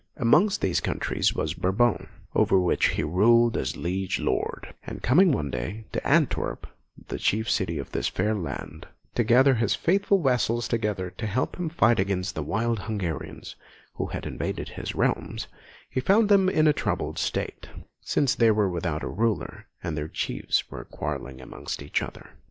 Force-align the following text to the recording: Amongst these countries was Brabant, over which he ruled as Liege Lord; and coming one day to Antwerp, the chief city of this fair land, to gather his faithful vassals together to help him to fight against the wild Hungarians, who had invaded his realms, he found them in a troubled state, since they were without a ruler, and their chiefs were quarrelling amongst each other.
Amongst 0.17 0.61
these 0.61 0.79
countries 0.81 1.35
was 1.35 1.53
Brabant, 1.53 2.07
over 2.33 2.59
which 2.59 2.87
he 2.87 3.03
ruled 3.03 3.55
as 3.55 3.77
Liege 3.77 4.17
Lord; 4.19 4.73
and 4.83 5.03
coming 5.03 5.31
one 5.31 5.51
day 5.51 5.85
to 5.91 6.03
Antwerp, 6.07 6.65
the 7.09 7.19
chief 7.19 7.47
city 7.47 7.77
of 7.77 7.91
this 7.91 8.07
fair 8.07 8.33
land, 8.33 8.87
to 9.13 9.23
gather 9.23 9.53
his 9.53 9.75
faithful 9.75 10.19
vassals 10.23 10.67
together 10.67 11.11
to 11.19 11.27
help 11.27 11.55
him 11.55 11.69
to 11.69 11.75
fight 11.75 11.99
against 11.99 12.33
the 12.33 12.41
wild 12.41 12.79
Hungarians, 12.79 13.55
who 13.97 14.07
had 14.07 14.25
invaded 14.25 14.69
his 14.69 14.95
realms, 14.95 15.45
he 15.87 15.99
found 15.99 16.29
them 16.29 16.49
in 16.49 16.65
a 16.65 16.73
troubled 16.73 17.19
state, 17.19 17.69
since 18.01 18.33
they 18.33 18.49
were 18.49 18.71
without 18.71 19.03
a 19.03 19.07
ruler, 19.07 19.67
and 19.83 19.95
their 19.95 20.07
chiefs 20.07 20.71
were 20.71 20.83
quarrelling 20.83 21.39
amongst 21.39 21.79
each 21.83 22.01
other. 22.01 22.31